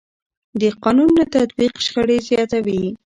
[0.61, 2.83] د قانون نه تطبیق شخړې زیاتوي